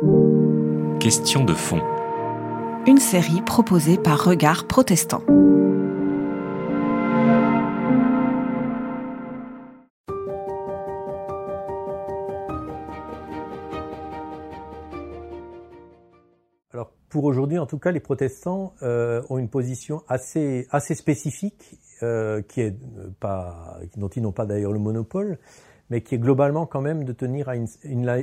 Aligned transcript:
Question 0.00 1.44
de 1.44 1.54
fond. 1.54 1.80
Une 2.86 2.98
série 2.98 3.42
proposée 3.42 3.98
par 3.98 4.24
Regard 4.24 4.68
Protestant. 4.68 5.22
Alors 16.72 16.92
pour 17.08 17.24
aujourd'hui, 17.24 17.58
en 17.58 17.66
tout 17.66 17.78
cas, 17.78 17.90
les 17.90 17.98
protestants 17.98 18.74
euh, 18.82 19.20
ont 19.30 19.38
une 19.38 19.48
position 19.48 20.04
assez 20.06 20.68
assez 20.70 20.94
spécifique, 20.94 21.80
euh, 22.04 22.40
qui 22.42 22.60
est 22.60 22.76
euh, 22.98 23.08
pas, 23.18 23.80
dont 23.96 24.08
ils 24.08 24.22
n'ont 24.22 24.30
pas 24.30 24.46
d'ailleurs 24.46 24.72
le 24.72 24.78
monopole, 24.78 25.38
mais 25.90 26.02
qui 26.02 26.14
est 26.14 26.18
globalement 26.18 26.66
quand 26.66 26.80
même 26.80 27.04
de 27.04 27.12
tenir 27.12 27.48
à 27.48 27.56
une, 27.56 27.66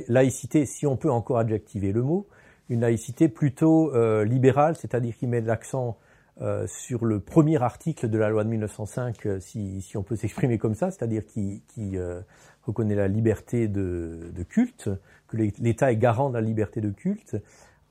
laïcité, 0.08 0.66
si 0.66 0.86
on 0.86 0.96
peut 0.96 1.10
encore 1.10 1.38
adjectiver 1.38 1.92
le 1.92 2.02
mot, 2.02 2.28
une 2.68 2.80
laïcité 2.80 3.28
plutôt 3.28 3.94
euh, 3.94 4.24
libérale, 4.24 4.76
c'est-à-dire 4.76 5.16
qui 5.16 5.26
met 5.26 5.40
l'accent 5.40 5.98
euh, 6.40 6.66
sur 6.66 7.04
le 7.04 7.20
premier 7.20 7.62
article 7.62 8.08
de 8.08 8.18
la 8.18 8.28
loi 8.28 8.44
de 8.44 8.50
1905, 8.50 9.26
euh, 9.26 9.40
si, 9.40 9.92
on 9.96 10.02
peut 10.02 10.16
s'exprimer 10.16 10.58
comme 10.58 10.74
ça, 10.74 10.90
c'est-à-dire 10.90 11.24
qui, 11.26 11.62
reconnaît 12.62 12.96
la 12.96 13.06
liberté 13.06 13.68
de, 13.68 14.32
culte, 14.48 14.90
que 15.28 15.36
l'État 15.36 15.92
est 15.92 15.96
garant 15.96 16.30
de 16.30 16.34
la 16.34 16.40
liberté 16.40 16.80
de 16.80 16.90
culte, 16.90 17.36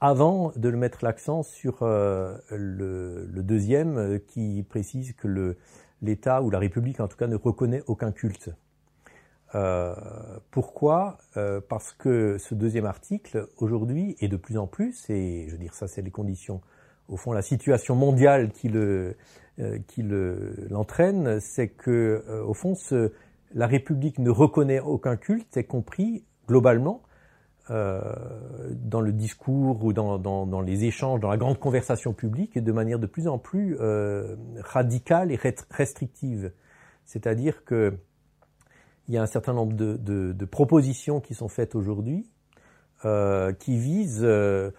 avant 0.01 0.51
de 0.57 0.67
le 0.67 0.77
mettre 0.77 1.05
l'accent 1.05 1.43
sur 1.43 1.77
le, 1.81 3.25
deuxième 3.37 4.19
qui 4.27 4.65
précise 4.67 5.13
que 5.13 5.55
l'État 6.01 6.41
ou 6.41 6.49
la 6.49 6.59
République 6.59 6.99
en 6.99 7.07
tout 7.07 7.15
cas 7.15 7.27
ne 7.27 7.37
reconnaît 7.37 7.83
aucun 7.87 8.11
culte. 8.11 8.51
Euh, 9.55 9.95
pourquoi? 10.51 11.17
Euh, 11.37 11.61
Parce 11.67 11.93
que 11.93 12.37
ce 12.37 12.53
deuxième 12.53 12.85
article, 12.85 13.47
aujourd'hui, 13.57 14.15
et 14.19 14.27
de 14.27 14.35
plus 14.35 14.57
en 14.57 14.67
plus, 14.67 15.09
et 15.09 15.45
je 15.47 15.53
veux 15.53 15.57
dire 15.57 15.73
ça 15.73 15.87
c'est 15.87 16.01
les 16.01 16.11
conditions, 16.11 16.61
au 17.07 17.17
fond 17.17 17.31
la 17.31 17.41
situation 17.41 17.95
mondiale 17.95 18.51
qui 18.51 18.67
le 18.67 19.15
euh, 19.59 19.79
qui 19.87 20.03
l'entraîne, 20.03 21.39
c'est 21.39 21.69
que 21.69 22.23
au 22.45 22.53
fond 22.53 22.75
ce, 22.75 23.13
la 23.53 23.67
République 23.67 24.19
ne 24.19 24.29
reconnaît 24.29 24.81
aucun 24.81 25.15
culte, 25.15 25.47
c'est 25.51 25.63
compris 25.63 26.25
globalement 26.47 27.01
dans 27.67 29.01
le 29.01 29.11
discours 29.11 29.83
ou 29.83 29.91
dans, 29.91 30.19
dans, 30.19 30.45
dans, 30.45 30.61
les 30.61 30.83
échanges, 30.83 31.19
dans 31.19 31.31
la 31.31 31.37
grande 31.37 31.57
conversation 31.57 32.13
publique, 32.13 32.59
de 32.59 32.71
manière 32.71 32.99
de 32.99 33.07
plus 33.07 33.27
en 33.27 33.39
plus 33.39 33.75
radicale 34.59 35.31
et 35.31 35.39
restrictive. 35.71 36.51
C'est-à-dire 37.05 37.65
que 37.65 37.97
il 39.07 39.13
y 39.13 39.17
a 39.17 39.21
un 39.21 39.27
certain 39.27 39.53
nombre 39.53 39.73
de, 39.73 39.97
de, 39.97 40.33
de 40.33 40.45
propositions 40.45 41.19
qui 41.19 41.33
sont 41.33 41.47
faites 41.47 41.75
aujourd'hui 41.75 42.27
euh, 43.03 43.53
qui 43.53 43.77
visent 43.77 44.23
euh, 44.23 44.71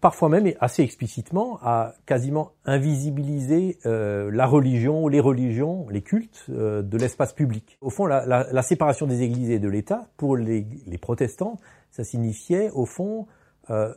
parfois 0.00 0.28
même 0.28 0.46
et 0.46 0.56
assez 0.60 0.82
explicitement 0.82 1.58
à 1.62 1.94
quasiment 2.06 2.52
invisibiliser 2.64 3.78
euh, 3.86 4.30
la 4.32 4.46
religion, 4.46 5.08
les 5.08 5.20
religions, 5.20 5.86
les 5.90 6.02
cultes 6.02 6.46
euh, 6.50 6.82
de 6.82 6.96
l'espace 6.96 7.32
public. 7.32 7.78
Au 7.80 7.90
fond, 7.90 8.06
la, 8.06 8.24
la, 8.26 8.46
la, 8.52 8.62
séparation 8.62 9.06
des 9.06 9.22
églises 9.22 9.50
et 9.50 9.58
de 9.58 9.68
l'État, 9.68 10.08
pour 10.16 10.36
les, 10.36 10.66
les, 10.86 10.98
protestants, 10.98 11.58
ça 11.90 12.04
signifiait 12.04 12.70
au 12.70 12.86
fond 12.86 13.26
euh, 13.70 13.92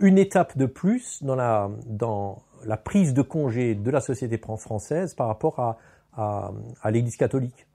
une 0.00 0.18
étape 0.18 0.56
de 0.56 0.66
plus 0.66 1.22
dans 1.22 1.36
la, 1.36 1.70
dans 1.86 2.42
la 2.64 2.76
prise 2.76 3.14
de 3.14 3.22
congé 3.22 3.74
de 3.74 3.90
la 3.90 4.00
société 4.00 4.38
française 4.38 5.14
par 5.14 5.28
rapport 5.28 5.58
à, 5.60 5.78
à, 6.14 6.52
à 6.82 6.90
l'Église 6.90 7.16
catholique 7.16 7.67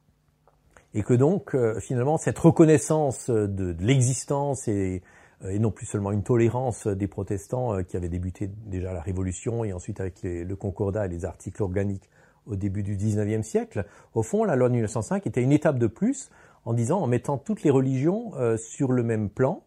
et 0.93 1.03
que 1.03 1.13
donc 1.13 1.55
euh, 1.55 1.79
finalement 1.79 2.17
cette 2.17 2.37
reconnaissance 2.39 3.29
de, 3.29 3.75
l'existence 3.79 4.67
et, 4.67 5.01
euh, 5.43 5.49
et, 5.49 5.59
non 5.59 5.71
plus 5.71 5.85
seulement 5.85 6.11
une 6.11 6.23
tolérance 6.23 6.87
des 6.87 7.07
protestants 7.07 7.75
euh, 7.75 7.83
qui 7.83 7.97
avaient 7.97 8.09
débuté 8.09 8.49
déjà 8.65 8.93
la 8.93 9.01
Révolution 9.01 9.63
et 9.63 9.73
ensuite 9.73 9.99
avec 9.99 10.19
le 10.23 10.55
Concordat 10.55 11.05
et 11.05 11.09
les 11.09 11.25
articles 11.25 11.61
organiques 11.61 12.09
au 12.45 12.55
début 12.55 12.83
du 12.83 12.97
XIXe 12.97 13.47
siècle, 13.47 13.85
au 14.13 14.21
fond 14.21 14.43
la 14.43 14.55
loi 14.55 14.67
de 14.67 14.73
1905 14.73 15.25
était 15.25 15.41
une 15.41 15.53
étape 15.53 15.79
de 15.79 15.87
plus 15.87 16.29
en 16.65 16.73
disant 16.73 16.99
en 16.99 17.07
mettant 17.07 17.37
toutes 17.37 17.63
les 17.63 17.69
religions 17.69 18.33
sur 18.57 18.91
le 18.91 19.01
même 19.01 19.29
plan 19.29 19.63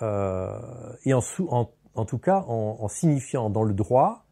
et 0.00 1.14
en, 1.14 1.20
en, 1.48 1.70
en, 1.94 2.04
tout 2.04 2.18
cas 2.18 2.44
en, 2.46 2.76
en 2.80 2.86
signifiant 2.86 3.50
dans 3.50 3.64
le 3.64 3.74
droit 3.74 4.24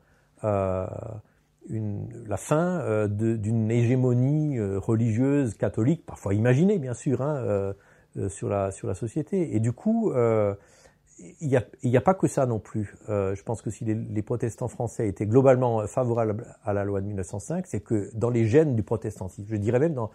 la 1.69 2.37
fin 2.37 2.81
euh, 2.81 3.09
d'une 3.09 3.71
hégémonie 3.71 4.59
euh, 4.59 4.79
religieuse 4.79 5.55
catholique, 5.55 6.05
parfois 6.05 6.35
imaginée 6.35 6.79
bien 6.79 6.95
sûr, 6.95 7.23
hein, 7.23 7.37
euh, 7.37 8.29
sur, 8.29 8.49
la, 8.49 8.71
société. 8.71 9.57
Et 9.57 9.61
du 9.61 9.73
coup, 9.73 10.13
il 10.15 11.49
n'y 11.49 11.97
a, 11.97 12.01
pas 12.01 12.15
que 12.15 12.29
ça 12.29 12.47
non 12.47 12.61
plus. 12.61 12.95
je 13.09 13.43
pense 13.43 13.61
que 13.61 13.71
si 13.71 13.85
les, 13.85 14.23
protestants 14.23 14.69
français 14.69 15.09
étaient 15.09 15.27
globalement 15.27 15.85
favorables 15.89 16.47
à 16.65 16.73
la 16.73 16.85
loi 16.85 17.01
de 17.01 17.07
1905, 17.07 17.67
c'est 17.67 17.81
que 17.81 18.11
dans 18.15 18.31
les 18.31 18.47
gènes 18.47 18.77
du 18.77 18.85
protestantisme, 18.85 19.49
je 19.49 19.57
dirais 19.57 19.81
même 19.81 19.95
dans, 19.95 20.11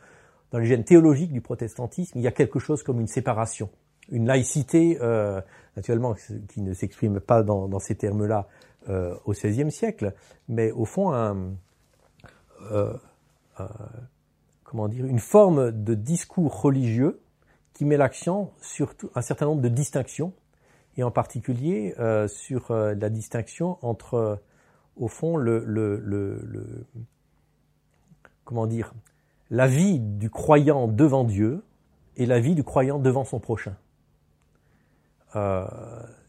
les 0.54 0.66
gènes 0.66 0.86
théologiques 0.86 1.34
du 1.34 1.42
protestantisme, 1.42 2.18
il 2.18 2.22
y 2.22 2.28
a 2.28 2.32
quelque 2.32 2.58
chose 2.58 2.84
comme 2.84 3.02
une 3.02 3.08
séparation, 3.08 3.70
une 4.10 4.26
laïcité, 4.26 4.98
naturellement, 5.76 6.16
qui 6.48 6.62
ne 6.62 6.74
s'exprime 6.74 7.20
pas 7.20 7.44
dans 7.44 7.80
ces 7.80 7.96
termes-là, 7.96 8.48
euh, 8.90 9.14
au 9.26 9.34
XVIe 9.34 9.72
siècle, 9.72 10.16
mais 10.48 10.72
au 10.72 10.86
fond 10.86 11.14
euh, 11.14 12.94
dire, 14.88 15.06
une 15.06 15.20
forme 15.20 15.72
de 15.72 15.94
discours 15.94 16.62
religieux 16.62 17.22
qui 17.74 17.86
met 17.86 17.98
l'accent 17.98 18.52
sur 18.62 18.96
un 19.14 19.22
certain 19.22 19.46
nombre 19.46 19.62
de 19.62 19.70
distinctions, 19.70 20.34
et 20.98 21.04
en 21.04 21.12
particulier 21.12 21.94
euh, 22.00 22.28
sur 22.28 22.74
la 22.74 23.10
distinction 23.10 23.78
entre, 23.84 24.42
au 24.98 25.08
fond, 25.08 25.38
comment 28.44 28.66
dire, 28.66 28.94
la 29.52 29.68
vie 29.68 30.00
du 30.00 30.32
croyant 30.32 30.88
devant 30.88 31.26
Dieu 31.26 31.64
et 32.18 32.26
la 32.26 32.40
vie 32.40 32.56
du 32.56 32.64
croyant 32.64 32.98
devant 32.98 33.24
son 33.24 33.40
prochain. 33.40 33.76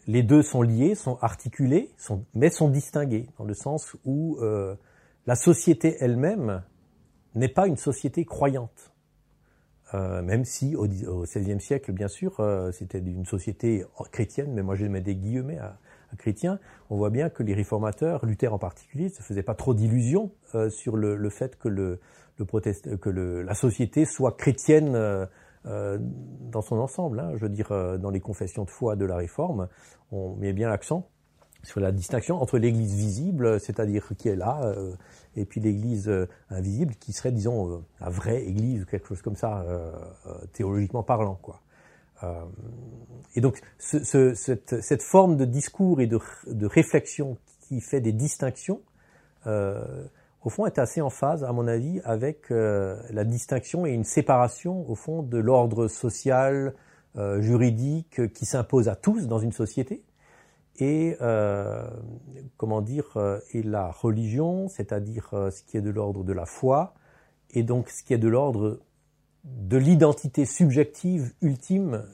Les 0.06 0.22
deux 0.22 0.42
sont 0.42 0.62
liés, 0.62 0.94
sont 0.94 1.18
articulés, 1.20 1.90
mais 2.34 2.50
sont 2.50 2.68
distingués, 2.68 3.28
dans 3.38 3.44
le 3.44 3.54
sens 3.54 3.96
où 4.04 4.38
euh, 4.40 4.74
la 5.26 5.34
société 5.34 5.96
elle-même 6.00 6.62
n'est 7.34 7.48
pas 7.48 7.66
une 7.66 7.76
société 7.76 8.24
croyante. 8.24 8.92
Euh, 9.92 10.22
même 10.22 10.44
si 10.44 10.76
au 10.76 10.86
XVIe 10.86 11.60
siècle, 11.60 11.92
bien 11.92 12.08
sûr, 12.08 12.38
euh, 12.40 12.70
c'était 12.72 12.98
une 12.98 13.26
société 13.26 13.84
chrétienne, 14.12 14.52
mais 14.54 14.62
moi 14.62 14.74
je 14.74 14.86
mets 14.86 15.00
des 15.00 15.16
guillemets 15.16 15.58
à, 15.58 15.76
chrétien, 16.18 16.58
on 16.88 16.96
voit 16.96 17.10
bien 17.10 17.28
que 17.28 17.44
les 17.44 17.54
réformateurs, 17.54 18.26
Luther 18.26 18.52
en 18.52 18.58
particulier, 18.58 19.04
ne 19.04 19.10
se 19.10 19.22
faisaient 19.22 19.44
pas 19.44 19.54
trop 19.54 19.74
d'illusions 19.74 20.32
sur 20.68 20.96
le, 20.96 21.30
fait 21.30 21.56
que, 21.56 21.68
la 21.68 23.54
société 23.54 24.04
soit 24.06 24.36
chrétienne 24.36 25.28
euh, 25.66 25.68
euh, 25.70 25.98
dans 26.50 26.62
son 26.62 26.78
ensemble. 26.78 27.20
Hein, 27.20 27.32
je 27.36 27.42
veux 27.42 27.48
dire, 27.48 27.72
euh, 27.72 27.98
dans 27.98 28.10
les 28.10 28.20
confessions 28.20 28.64
de 28.64 28.70
foi 28.70 28.96
de 28.96 29.04
la 29.04 29.16
Réforme, 29.16 29.68
on 30.10 30.34
met 30.36 30.52
bien 30.52 30.68
l'accent 30.68 31.06
sur 31.62 31.80
la 31.80 31.92
distinction 31.92 32.40
entre 32.40 32.58
l'Église 32.58 32.94
visible, 32.94 33.60
c'est-à-dire 33.60 34.08
qui 34.16 34.28
est 34.28 34.36
là, 34.36 34.60
euh, 34.64 34.94
et 35.36 35.44
puis 35.44 35.60
l'Église 35.60 36.08
euh, 36.08 36.26
invisible, 36.48 36.94
qui 36.96 37.12
serait, 37.12 37.32
disons, 37.32 37.70
euh, 37.70 37.78
la 38.00 38.08
vraie 38.08 38.42
Église, 38.42 38.84
quelque 38.86 39.08
chose 39.08 39.22
comme 39.22 39.36
ça, 39.36 39.64
théologiquement 40.52 41.02
parlant, 41.02 41.38
quoi. 41.42 41.60
et 43.34 43.40
donc, 43.40 43.60
ce, 43.78 44.02
ce, 44.04 44.34
cette, 44.34 44.80
cette, 44.82 45.02
forme 45.02 45.36
de 45.36 45.44
discours 45.44 46.00
et 46.00 46.06
de, 46.06 46.18
de, 46.46 46.66
réflexion 46.66 47.36
qui 47.60 47.80
fait 47.80 48.00
des 48.00 48.12
distinctions 48.12 48.80
au 50.42 50.48
fond, 50.48 50.66
est 50.66 50.78
assez 50.78 51.00
en 51.00 51.10
phase, 51.10 51.44
à 51.44 51.52
mon 51.52 51.66
avis, 51.66 52.00
avec 52.04 52.50
euh, 52.50 52.96
la 53.10 53.24
distinction 53.24 53.84
et 53.84 53.90
une 53.90 54.04
séparation, 54.04 54.88
au 54.88 54.94
fond, 54.94 55.22
de 55.22 55.38
l'ordre 55.38 55.86
social, 55.88 56.74
euh, 57.16 57.40
juridique 57.40 58.32
qui 58.32 58.46
s'impose 58.46 58.88
à 58.88 58.96
tous 58.96 59.26
dans 59.26 59.38
une 59.38 59.52
société, 59.52 60.02
et 60.80 61.16
euh, 61.20 61.88
comment 62.56 62.80
dire, 62.80 63.16
euh, 63.16 63.38
et 63.52 63.62
la 63.62 63.90
religion, 63.90 64.68
c'est-à-dire 64.68 65.30
euh, 65.32 65.50
ce 65.50 65.62
qui 65.62 65.76
est 65.76 65.82
de 65.82 65.90
l'ordre 65.90 66.24
de 66.24 66.32
la 66.32 66.46
foi, 66.46 66.94
et 67.50 67.62
donc 67.62 67.90
ce 67.90 68.02
qui 68.02 68.14
est 68.14 68.18
de 68.18 68.28
l'ordre 68.28 68.80
de 69.44 69.76
l'identité 69.76 70.44
subjective 70.44 71.32
ultime 71.40 72.04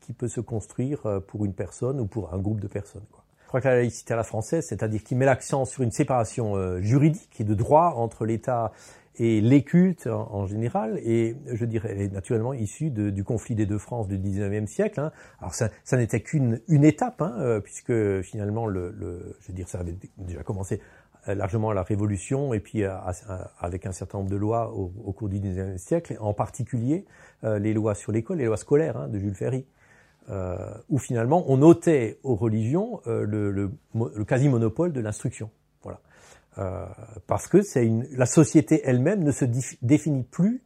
qui 0.00 0.12
peut 0.12 0.28
se 0.28 0.42
construire 0.42 1.22
pour 1.26 1.46
une 1.46 1.54
personne 1.54 1.98
ou 1.98 2.06
pour 2.06 2.34
un 2.34 2.38
groupe 2.38 2.60
de 2.60 2.68
personnes. 2.68 3.06
Quoi 3.10 3.19
crois 3.50 3.60
que 3.60 3.66
la 3.66 3.76
laïcité 3.76 4.14
à 4.14 4.16
la 4.16 4.22
française, 4.22 4.64
c'est-à-dire 4.64 5.02
qui 5.02 5.16
met 5.16 5.24
l'accent 5.24 5.64
sur 5.64 5.82
une 5.82 5.90
séparation 5.90 6.54
euh, 6.54 6.80
juridique 6.80 7.40
et 7.40 7.44
de 7.44 7.54
droit 7.54 7.94
entre 7.96 8.24
l'État 8.24 8.70
et 9.16 9.40
les 9.40 9.64
cultes 9.64 10.06
en, 10.06 10.32
en, 10.32 10.46
général, 10.46 11.00
et 11.02 11.36
je 11.52 11.64
dirais 11.64 11.98
est 11.98 12.12
naturellement 12.12 12.54
issue 12.54 12.90
du 12.90 13.24
conflit 13.24 13.56
des 13.56 13.66
deux 13.66 13.78
France 13.78 14.06
du 14.06 14.18
19e 14.18 14.66
siècle. 14.66 15.00
Hein. 15.00 15.10
Alors 15.40 15.52
ça, 15.54 15.68
n'était 15.96 16.20
qu'une 16.20 16.60
une 16.68 16.84
étape, 16.84 17.20
hein, 17.22 17.34
euh, 17.40 17.58
puisque 17.58 18.20
finalement, 18.22 18.66
le, 18.66 18.94
je 19.40 19.48
veux 19.48 19.52
dire, 19.52 19.68
ça 19.68 19.80
avait 19.80 19.96
déjà 20.16 20.44
commencé 20.44 20.80
euh, 21.26 21.34
largement 21.34 21.70
à 21.70 21.74
la 21.74 21.82
Révolution 21.82 22.54
et 22.54 22.60
puis 22.60 22.84
avec 23.58 23.84
un 23.84 23.92
certain 23.92 24.18
nombre 24.18 24.30
de 24.30 24.36
lois 24.36 24.72
au, 24.72 25.12
cours 25.12 25.28
du 25.28 25.40
19e 25.40 25.76
siècle, 25.76 26.16
en 26.20 26.34
particulier 26.34 27.04
les 27.42 27.74
lois 27.74 27.96
sur 27.96 28.12
l'école, 28.12 28.38
les 28.38 28.44
lois 28.44 28.56
scolaires 28.56 28.96
hein, 28.96 29.08
de 29.08 29.18
Jules 29.18 29.34
Ferry. 29.34 29.66
Où 30.88 30.98
finalement 30.98 31.44
on 31.48 31.60
ôtait 31.62 32.18
aux 32.22 32.36
religions 32.36 33.00
le, 33.06 33.50
le, 33.50 33.70
le 33.94 34.24
quasi-monopole 34.24 34.92
de 34.92 35.00
l'instruction. 35.00 35.50
Voilà. 35.82 36.00
parce 37.26 37.48
que 37.48 37.62
c'est 37.62 37.90
la 38.12 38.26
société 38.26 38.80
elle-même 38.84 39.24
ne 39.24 39.32
se 39.32 39.44
définit 39.82 40.22
plus 40.22 40.62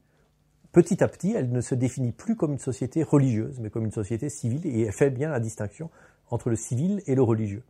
petit 0.75 1.03
à 1.03 1.09
petit, 1.09 1.33
elle 1.35 1.51
ne 1.51 1.61
se 1.61 1.75
définit 1.75 2.13
plus 2.13 2.37
comme 2.37 2.53
une 2.53 2.59
société 2.59 3.03
religieuse, 3.03 3.61
mais 3.61 3.71
comme 3.71 3.85
une 3.85 3.93
société 3.93 4.29
civile, 4.29 4.67
et 4.67 4.83
elle 4.83 4.93
fait 4.93 5.09
bien 5.09 5.31
la 5.31 5.41
distinction 5.41 5.89
entre 6.31 6.51
le 6.51 6.57
civil 6.57 7.01
et 7.07 7.15
le 7.15 7.23
religieux. 7.23 7.63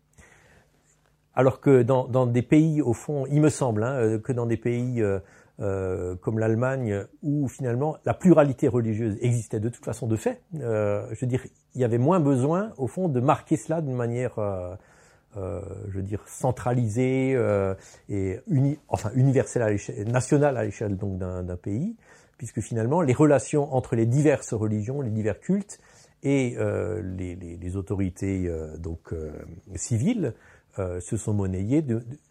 Alors 1.35 1.61
que 1.61 1.83
dans, 1.83 2.27
des 2.27 2.43
pays, 2.43 2.81
au 2.81 2.95
fond, 2.95 3.27
il 3.31 3.41
me 3.41 3.51
semble, 3.51 3.85
hein, 3.85 3.95
euh, 3.95 4.19
que 4.19 4.33
dans 4.33 4.47
des 4.47 4.57
pays 4.57 5.03
euh, 5.03 5.19
euh, 5.61 6.17
comme 6.17 6.39
l'Allemagne, 6.39 7.05
où 7.23 7.49
finalement 7.49 7.97
la 8.05 8.15
pluralité 8.15 8.69
religieuse 8.69 9.17
existait 9.21 9.61
de 9.61 9.69
toute 9.69 9.85
façon 9.85 10.07
de 10.07 10.17
fait, 10.17 10.43
euh, 10.61 11.07
je 11.13 11.21
veux 11.21 11.27
dire, 11.27 11.45
il 11.75 11.81
y 11.81 11.85
avait 11.85 11.99
moins 11.99 12.21
besoin, 12.21 12.73
au 12.77 12.87
fond, 12.87 13.09
de 13.09 13.21
marquer 13.21 13.57
cela 13.57 13.81
d'une 13.81 13.95
manière, 13.95 14.39
euh, 14.39 14.75
je 15.37 15.97
veux 15.97 16.03
dire, 16.03 16.23
centralisée 16.27 17.39
et 18.09 18.41
uni, 18.49 18.79
enfin 18.89 19.11
universelle 19.15 19.63
à 19.63 19.71
l'échelle, 19.71 20.09
nationale 20.09 20.57
à 20.57 20.65
l'échelle 20.65 20.97
donc 20.97 21.19
d'un 21.19 21.57
pays, 21.57 21.97
puisque 22.39 22.61
finalement 22.61 23.01
les 23.01 23.13
relations 23.13 23.75
entre 23.75 23.97
les 23.97 24.07
diverses 24.07 24.55
religions, 24.55 25.01
les 25.01 25.11
divers 25.11 25.41
cultes 25.41 25.79
et 26.23 26.57
les, 26.57 27.37
les, 27.37 27.57
les, 27.57 27.77
autorités 27.77 28.51
donc 28.79 29.13
civiles 29.75 30.35
euh, 30.81 30.99
se 31.01 31.17
sont 31.17 31.33
monnayés, 31.33 31.85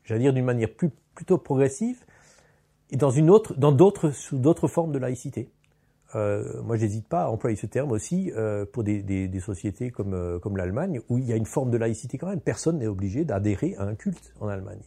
j'allais 0.03 0.19
dire 0.19 0.33
d'une 0.33 0.43
manière 0.43 0.69
plus, 0.69 0.89
plutôt 1.15 1.37
progressive, 1.37 2.03
et 2.93 2.95
dans 2.95 3.09
une 3.09 3.31
autre, 3.31 3.55
dans 3.55 3.71
d'autres, 3.71 4.11
sous 4.11 4.37
d'autres 4.37 4.67
formes 4.67 4.91
de 4.91 4.99
laïcité. 4.99 5.49
Euh, 6.13 6.61
moi, 6.61 6.77
j'hésite 6.77 7.07
pas 7.07 7.23
à 7.23 7.29
employer 7.29 7.55
ce 7.55 7.65
terme 7.65 7.91
aussi 7.91 8.31
euh, 8.37 8.65
pour 8.71 8.83
des, 8.83 9.39
sociétés 9.39 9.89
comme, 9.89 10.13
euh, 10.13 10.37
comme 10.37 10.57
l'Allemagne, 10.57 11.01
où 11.09 11.17
il 11.17 11.25
y 11.25 11.33
a 11.33 11.35
une 11.35 11.47
forme 11.47 11.71
de 11.71 11.77
laïcité 11.77 12.19
quand 12.19 12.27
même. 12.27 12.39
Personne 12.39 12.77
n'est 12.77 12.87
obligé 12.87 13.25
d'adhérer 13.25 13.75
à 13.79 13.83
un 13.85 13.95
culte 13.95 14.31
en 14.39 14.47
Allemagne. 14.47 14.83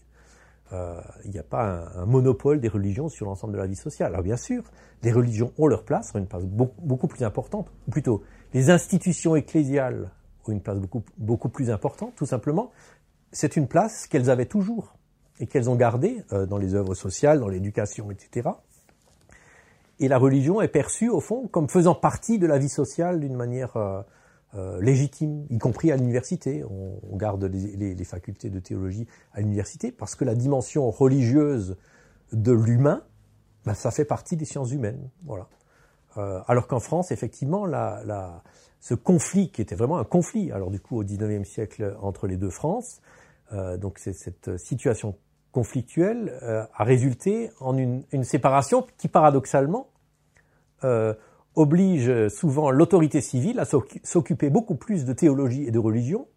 Euh, 0.73 1.01
il 1.25 1.33
n'y 1.33 1.39
a 1.41 1.45
pas 1.45 1.91
un, 1.97 2.07
monopole 2.07 2.61
des 2.61 2.69
religions 2.69 3.09
sur 3.09 3.27
l'ensemble 3.27 3.55
de 3.55 3.59
la 3.59 3.67
vie 3.67 3.75
sociale. 3.75 4.13
Alors 4.13 4.23
bien 4.23 4.37
sûr, 4.37 4.63
les 5.03 5.11
religions 5.13 5.53
ont 5.59 5.67
leur 5.67 5.83
place, 5.83 6.15
ont 6.15 6.19
une 6.19 6.29
place 6.29 6.45
beaucoup, 6.45 6.81
beaucoup 6.83 7.09
plus 7.09 7.25
importante, 7.25 7.73
ou 7.89 7.91
plutôt 7.91 8.23
les 8.55 8.71
institutions 8.71 9.35
ecclésiales 9.35 10.11
ont 10.47 10.53
une 10.53 10.61
place 10.61 10.79
beaucoup, 10.79 11.03
beaucoup 11.19 11.49
plus 11.49 11.71
importante, 11.71 12.15
tout 12.17 12.27
simplement 12.27 12.71
c'est 13.33 13.57
une 13.57 13.69
place 13.69 14.07
qu'elles 14.07 14.31
avaient 14.31 14.47
toujours 14.47 14.95
et 15.41 15.47
qu'elles 15.47 15.69
ont 15.71 15.77
gardée 15.77 16.23
euh, 16.33 16.47
dans 16.47 16.59
les 16.59 16.75
œuvres 16.75 16.95
sociales, 16.95 17.41
dans 17.41 17.49
l'éducation, 17.49 18.11
etc. 18.11 18.51
Et 19.99 20.09
la 20.09 20.19
religion 20.19 20.61
est 20.61 20.69
perçue, 20.69 21.09
au 21.09 21.21
fond, 21.21 21.49
comme 21.49 21.69
faisant 21.69 21.95
partie 21.95 22.39
de 22.39 22.47
la 22.47 22.59
vie 22.59 22.69
sociale 22.69 23.21
d'une 23.21 23.35
manière 23.35 23.77
euh, 23.77 24.03
euh, 24.55 24.81
légitime, 24.81 25.47
y 25.51 25.59
compris 25.59 25.91
à 25.91 25.97
l'université. 25.97 26.65
On, 26.65 27.01
on, 27.11 27.17
garde 27.17 27.45
les, 27.45 27.77
les, 27.77 27.95
les, 27.95 28.05
facultés 28.05 28.51
de 28.51 28.59
théologie 28.59 29.07
à 29.33 29.41
l'université 29.41 29.91
parce 29.93 30.15
que 30.15 30.25
la 30.25 30.35
dimension 30.35 30.91
religieuse 30.91 31.77
de 32.33 32.53
l'humain, 32.53 33.03
ben, 33.65 33.75
ça 33.75 33.91
fait 33.91 34.05
partie 34.05 34.37
des 34.37 34.45
sciences 34.45 34.73
humaines. 34.73 35.11
Voilà. 35.25 35.49
Euh, 36.19 36.41
alors 36.47 36.67
qu'en 36.67 36.81
France, 36.81 37.11
effectivement, 37.11 37.67
la, 37.67 38.03
la, 38.05 38.43
ce 38.81 38.95
conflit, 38.95 39.51
qui 39.51 39.61
était 39.61 39.75
vraiment 39.75 39.99
un 39.99 40.05
conflit, 40.05 40.53
alors 40.53 40.71
du 40.71 40.81
coup 40.81 40.99
au 40.99 41.05
XIXe 41.05 41.49
siècle 41.49 41.97
entre 42.01 42.27
les 42.27 42.37
deux 42.37 42.51
France, 42.51 43.01
euh, 43.53 43.77
donc 43.77 43.99
cette 43.99 44.57
situation 44.57 45.17
euh, 46.43 46.65
a 46.75 46.85
résulté 46.85 47.51
en 47.61 47.77
une, 47.77 48.25
séparation 48.25 48.87
qui 48.99 49.09
paradoxalement 49.09 49.89
euh, 50.85 51.15
oblige 51.55 52.29
souvent 52.29 52.71
l'autorité 52.71 53.21
civile 53.21 53.61
à 53.61 53.65
s'occuper 53.65 54.51
beaucoup 54.51 54.75
plus 54.75 55.05
de 55.05 55.13
théologie 55.13 55.65
et 55.67 55.71
de 55.71 55.79
religion 55.79 56.29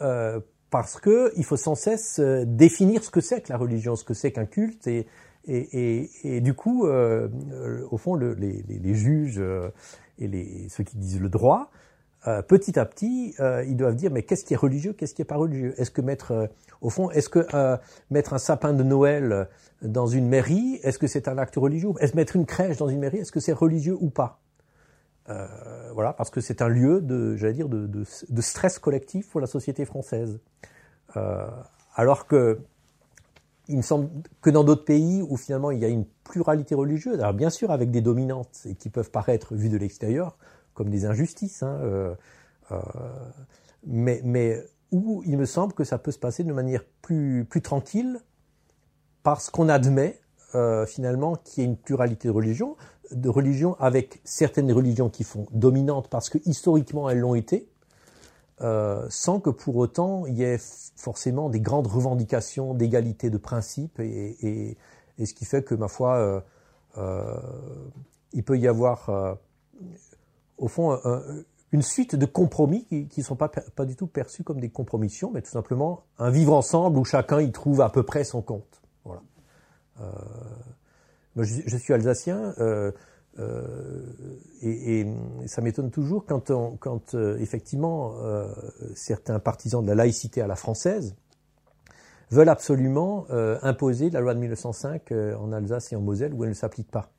euh, 0.00 0.40
parce 0.70 0.98
que 1.00 1.32
il 1.36 1.44
faut 1.44 1.56
sans 1.56 1.74
cesse 1.74 2.20
définir 2.20 3.04
ce 3.04 3.10
que 3.10 3.20
c'est 3.20 3.42
que 3.42 3.52
la 3.52 3.58
religion, 3.58 3.96
ce 3.96 4.04
que 4.04 4.14
c'est 4.14 4.32
qu'un 4.32 4.46
culte 4.46 4.86
et, 4.86 6.40
du 6.40 6.54
coup, 6.54 6.86
au 6.86 7.96
fond, 7.98 8.14
le, 8.14 8.34
les, 8.34 8.94
juges 8.94 9.42
et 10.18 10.68
ceux 10.68 10.84
qui 10.84 10.96
disent 10.96 11.20
le 11.20 11.28
droit 11.28 11.70
euh, 12.28 12.40
petit 12.40 12.78
à 12.78 12.84
petit, 12.84 13.34
euh, 13.40 13.64
ils 13.66 13.76
doivent 13.76 13.96
dire 13.96 14.12
mais 14.12 14.22
qu'est-ce 14.22 14.44
qui 14.44 14.54
est 14.54 14.56
religieux, 14.56 14.92
qu'est-ce 14.92 15.14
qui 15.14 15.22
est 15.22 15.26
pas 15.26 15.36
religieux? 15.36 15.74
Est-ce 15.76 15.90
que 15.90 16.00
mettre, 16.00 16.30
euh, 16.30 16.46
au 16.80 16.88
fond, 16.88 17.10
est-ce 17.10 17.28
que 17.28 17.44
mettre 18.10 18.32
un 18.32 18.38
sapin 18.38 18.72
de 18.72 18.84
Noël 18.84 19.48
dans 19.82 20.06
une 20.06 20.28
mairie, 20.28 20.78
est-ce 20.84 20.98
que 20.98 21.08
c'est 21.08 21.26
un 21.26 21.36
acte 21.36 21.56
religieux? 21.56 21.90
Est-ce 21.98 22.14
mettre 22.14 22.36
une 22.36 22.46
crèche 22.46 22.76
dans 22.76 22.88
une 22.88 23.00
mairie, 23.00 23.18
est-ce 23.18 23.32
que 23.32 23.40
c'est 23.40 23.52
religieux 23.52 23.96
ou 24.00 24.10
pas? 24.10 24.38
Voilà, 25.94 26.12
parce 26.12 26.30
que 26.30 26.40
c'est 26.40 26.62
un 26.62 26.68
lieu 26.68 27.00
de, 27.00 27.36
j'allais 27.36 27.54
dire, 27.54 27.68
de, 27.68 27.86
de, 27.86 28.42
stress 28.42 28.78
collectif 28.78 29.30
pour 29.30 29.40
la 29.40 29.46
société 29.46 29.84
française. 29.84 30.40
alors 31.94 32.26
que 32.26 32.58
il 33.68 33.76
me 33.76 33.82
semble 33.82 34.10
que 34.40 34.50
dans 34.50 34.64
d'autres 34.64 34.84
pays 34.84 35.22
où 35.22 35.36
finalement 35.36 35.70
il 35.70 35.78
y 35.78 35.84
a 35.84 35.88
une 35.88 36.04
pluralité 36.24 36.74
religieuse, 36.74 37.20
alors 37.20 37.32
bien 37.32 37.50
sûr 37.50 37.70
avec 37.70 37.90
des 37.90 38.00
dominantes 38.00 38.60
et 38.66 38.74
qui 38.74 38.90
peuvent 38.90 39.10
paraître 39.10 39.54
vues 39.54 39.68
de 39.68 39.76
l'extérieur 39.76 40.36
comme 40.74 40.90
des 40.90 41.04
injustices, 41.04 41.62
hein, 41.62 41.78
euh, 41.82 42.14
euh, 42.70 42.80
mais, 43.86 44.20
mais 44.24 44.62
où 44.90 45.22
il 45.26 45.38
me 45.38 45.44
semble 45.44 45.72
que 45.72 45.84
ça 45.84 45.98
peut 45.98 46.12
se 46.12 46.18
passer 46.18 46.44
de 46.44 46.52
manière 46.52 46.84
plus, 47.02 47.44
plus 47.44 47.62
tranquille 47.62 48.20
parce 49.22 49.50
qu'on 49.50 49.68
admet 49.68 50.20
euh, 50.54 50.86
finalement 50.86 51.36
qu'il 51.36 51.62
y 51.62 51.66
a 51.66 51.70
une 51.70 51.76
pluralité 51.76 52.28
de 52.28 52.32
religions, 52.32 52.76
de 53.10 53.28
religions 53.28 53.76
avec 53.78 54.20
certaines 54.24 54.72
religions 54.72 55.08
qui 55.08 55.24
font 55.24 55.46
dominantes 55.52 56.08
parce 56.08 56.28
que 56.28 56.38
historiquement 56.44 57.08
elles 57.08 57.20
l'ont 57.20 57.34
été, 57.34 57.68
sans 59.08 59.40
que 59.40 59.50
pour 59.50 59.74
autant 59.74 60.24
il 60.26 60.34
y 60.34 60.44
ait 60.44 60.60
forcément 60.94 61.50
des 61.50 61.58
grandes 61.58 61.88
revendications 61.88 62.74
d'égalité 62.74 63.28
de 63.28 63.36
principe 63.36 63.98
et, 63.98 64.76
et, 65.18 65.26
ce 65.26 65.34
qui 65.34 65.44
fait 65.46 65.64
que 65.64 65.74
ma 65.74 65.88
foi 65.88 66.44
il 66.96 68.44
peut 68.44 68.56
y 68.56 68.68
avoir 68.68 69.36
au 70.62 70.68
fond, 70.68 70.92
un, 70.92 71.22
une 71.72 71.82
suite 71.82 72.14
de 72.16 72.26
compromis 72.26 72.84
qui 72.84 73.08
ne 73.16 73.24
sont 73.24 73.36
pas, 73.36 73.50
du 73.86 73.96
tout 73.96 74.06
perçus 74.06 74.44
comme 74.44 74.60
des 74.60 74.68
compromissions, 74.68 75.30
mais 75.32 75.40
tout 75.40 75.50
simplement 75.50 76.04
un 76.18 76.30
vivre 76.30 76.52
ensemble 76.52 76.98
où 76.98 77.04
chacun 77.04 77.40
y 77.40 77.50
trouve 77.50 77.80
à 77.80 77.88
peu 77.88 78.02
près 78.02 78.24
son 78.24 78.42
compte. 78.42 78.82
Voilà. 79.04 79.22
Euh, 80.00 80.06
je, 81.36 81.76
suis 81.78 81.94
alsacien 81.94 82.54
euh, 82.58 82.92
euh, 83.38 84.02
et, 84.60 85.06
ça 85.46 85.62
m'étonne 85.62 85.90
toujours 85.90 86.26
quand, 86.26 86.52
quand 86.78 87.14
effectivement 87.14 88.14
certains 88.94 89.38
partisans 89.38 89.82
de 89.82 89.88
la 89.88 89.94
laïcité 89.94 90.42
à 90.42 90.46
la 90.46 90.56
française 90.56 91.16
veulent 92.30 92.50
absolument 92.50 93.26
imposer 93.30 94.10
la 94.10 94.20
loi 94.20 94.34
de 94.34 94.40
1905 94.40 95.10
en 95.12 95.52
Alsace 95.52 95.92
et 95.92 95.96
en 95.96 96.02
Moselle 96.02 96.34
où 96.34 96.44
elle 96.44 96.50
ne 96.50 96.54
s'applique 96.54 96.90
pas. 96.90 97.10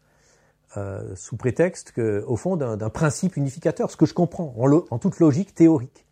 Euh, 0.75 1.15
sous 1.15 1.37
prétexte 1.37 1.91
que, 1.91 2.23
au 2.27 2.35
fond, 2.35 2.55
d'un 2.55 2.89
principe 2.89 3.37
unificateur, 3.37 3.91
ce 3.91 3.97
que 3.97 4.07
je 4.07 4.13
comprends 4.13 4.55
en, 4.57 4.65
lo, 4.65 4.87
en 4.89 4.97
toute 4.97 5.19
logique 5.19 5.53
théorique. 5.53 6.07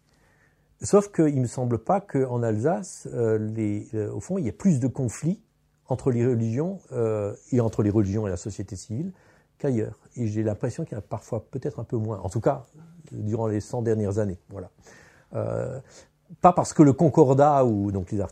Sauf 0.83 1.11
qu'il 1.11 1.35
ne 1.35 1.41
me 1.41 1.47
semble 1.47 1.77
pas 1.77 2.01
qu'en 2.01 2.41
Alsace, 2.41 3.07
euh, 3.13 3.37
les, 3.37 3.87
euh, 3.93 4.11
au 4.11 4.19
fond, 4.19 4.39
il 4.39 4.45
y 4.45 4.47
ait 4.47 4.51
plus 4.51 4.79
de 4.79 4.87
conflits 4.87 5.41
entre 5.87 6.11
les 6.11 6.25
religions 6.25 6.79
euh, 6.91 7.35
et 7.51 7.61
entre 7.61 7.83
les 7.83 7.91
religions 7.91 8.25
et 8.25 8.31
la 8.31 8.37
société 8.37 8.75
civile 8.75 9.11
qu'ailleurs. 9.59 9.99
Et 10.15 10.25
j'ai 10.25 10.41
l'impression 10.41 10.83
qu'il 10.83 10.93
y 10.93 10.95
en 10.95 10.99
a 10.99 11.03
parfois 11.03 11.45
peut-être 11.51 11.79
un 11.79 11.83
peu 11.83 11.97
moins, 11.97 12.19
en 12.19 12.29
tout 12.29 12.41
cas 12.41 12.65
durant 13.11 13.45
les 13.45 13.59
100 13.59 13.83
dernières 13.83 14.17
années. 14.17 14.39
Voilà. 14.49 14.71
Euh, 15.35 15.79
pas 16.39 16.53
parce 16.53 16.73
que 16.73 16.81
le 16.81 16.93
concordat 16.93 17.63
ou 17.65 17.91
donc 17.91 18.11
les, 18.11 18.23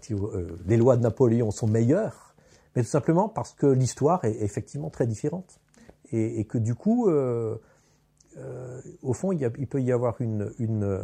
les 0.66 0.78
lois 0.78 0.98
de 0.98 1.04
Napoléon 1.04 1.52
sont 1.52 1.68
meilleures, 1.68 2.34
mais 2.76 2.82
tout 2.82 2.90
simplement 2.90 3.30
parce 3.30 3.54
que 3.54 3.68
l'histoire 3.68 4.24
est 4.26 4.42
effectivement 4.42 4.90
très 4.90 5.06
différente 5.06 5.60
et, 6.12 6.46
que 6.46 6.58
du 6.58 6.76
coup, 6.76 7.10
euh, 7.10 7.58
euh, 8.38 8.82
au 9.04 9.14
fond, 9.14 9.32
il, 9.32 9.68
peut 9.68 9.82
y 9.82 9.92
avoir 9.92 10.20
une, 10.22 10.52
euh, 10.60 11.04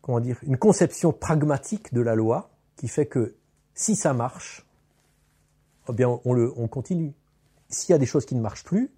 comment 0.00 0.20
dire, 0.20 0.38
une 0.42 0.56
conception 0.56 1.12
pragmatique 1.12 1.92
de 1.92 2.00
la 2.00 2.14
loi 2.14 2.50
qui 2.76 2.88
fait 2.88 3.06
que 3.06 3.34
si 3.74 3.96
ça 3.96 4.14
marche, 4.14 4.66
eh 5.88 5.92
bien 5.92 6.20
on, 6.24 6.32
le, 6.32 6.52
on 6.56 6.68
continue. 6.68 7.12
S'il 7.68 7.92
y 7.92 7.94
a 7.94 7.98
des 7.98 8.06
choses 8.06 8.24
qui 8.24 8.34
ne 8.34 8.40
marchent 8.40 8.64
plus, 8.64 8.90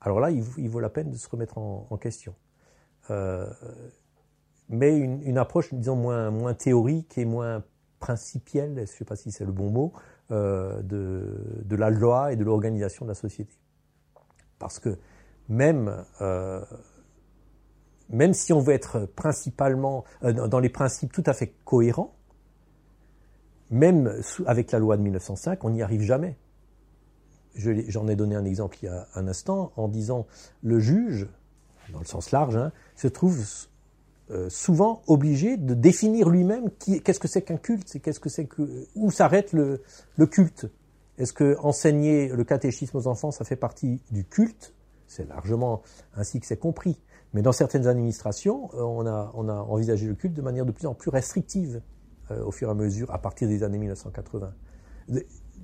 alors 0.00 0.20
là, 0.20 0.30
il, 0.30 0.42
vaut 0.42 0.80
la 0.80 0.90
peine 0.90 1.10
de 1.10 1.16
se 1.16 1.28
remettre 1.28 1.58
en, 1.58 1.96
question. 1.96 2.34
Mais 4.68 4.96
une, 4.96 5.38
approche, 5.38 5.72
disons, 5.72 5.96
moins, 5.96 6.54
théorique 6.54 7.16
et 7.18 7.24
moins 7.24 7.64
principielle, 7.98 8.74
je 8.76 8.80
ne 8.82 8.86
sais 8.86 9.04
pas 9.04 9.16
si 9.16 9.32
c'est 9.32 9.44
le 9.44 9.50
bon 9.50 9.70
mot, 9.70 9.92
de 10.30 11.76
la 11.76 11.90
loi 11.90 12.32
et 12.32 12.36
de 12.36 12.44
l'organisation 12.44 13.06
de 13.06 13.10
la 13.10 13.14
société. 13.14 13.54
Parce 14.58 14.78
que 14.78 14.96
même, 15.48 16.04
euh, 16.20 16.60
même 18.10 18.34
si 18.34 18.52
on 18.52 18.60
veut 18.60 18.74
être 18.74 19.06
principalement 19.06 20.04
euh, 20.24 20.48
dans 20.48 20.60
les 20.60 20.68
principes 20.68 21.12
tout 21.12 21.24
à 21.26 21.32
fait 21.32 21.52
cohérents, 21.64 22.14
même 23.70 24.20
avec 24.46 24.72
la 24.72 24.78
loi 24.78 24.96
de 24.96 25.02
1905, 25.02 25.62
on 25.64 25.70
n'y 25.70 25.82
arrive 25.82 26.02
jamais. 26.02 26.36
J'en 27.54 28.06
ai 28.06 28.16
donné 28.16 28.36
un 28.36 28.44
exemple 28.44 28.78
il 28.82 28.86
y 28.86 28.88
a 28.88 29.08
un 29.14 29.26
instant 29.26 29.72
en 29.76 29.88
disant 29.88 30.26
le 30.62 30.78
juge, 30.78 31.26
dans 31.92 31.98
le 31.98 32.04
sens 32.04 32.30
large, 32.30 32.56
hein, 32.56 32.72
se 32.96 33.08
trouve 33.08 33.44
souvent 34.48 35.02
obligé 35.06 35.56
de 35.56 35.74
définir 35.74 36.28
lui-même 36.28 36.70
qu'est-ce 36.78 37.18
que 37.18 37.26
c'est 37.26 37.42
qu'un 37.42 37.56
culte, 37.56 38.00
qu'est-ce 38.00 38.20
que 38.20 38.28
c'est 38.28 38.48
où 38.94 39.10
s'arrête 39.10 39.52
le 39.52 40.26
culte. 40.26 40.68
Est-ce 41.18 41.32
que 41.32 41.56
enseigner 41.60 42.28
le 42.28 42.44
catéchisme 42.44 42.96
aux 42.96 43.06
enfants, 43.06 43.30
ça 43.30 43.44
fait 43.44 43.56
partie 43.56 44.02
du 44.10 44.24
culte? 44.24 44.74
C'est 45.06 45.28
largement 45.28 45.82
ainsi 46.14 46.40
que 46.40 46.46
c'est 46.46 46.58
compris. 46.58 47.00
Mais 47.34 47.42
dans 47.42 47.52
certaines 47.52 47.86
administrations, 47.86 48.70
on 48.74 49.06
a, 49.06 49.30
on 49.34 49.48
a 49.48 49.54
envisagé 49.54 50.06
le 50.06 50.14
culte 50.14 50.34
de 50.34 50.42
manière 50.42 50.64
de 50.64 50.72
plus 50.72 50.86
en 50.86 50.94
plus 50.94 51.10
restrictive 51.10 51.82
au 52.30 52.50
fur 52.50 52.68
et 52.68 52.70
à 52.70 52.74
mesure, 52.74 53.10
à 53.10 53.18
partir 53.18 53.48
des 53.48 53.62
années 53.62 53.78
1980 53.78 54.52